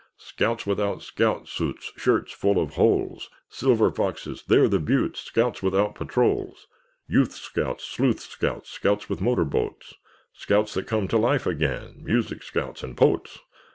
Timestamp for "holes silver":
2.73-3.91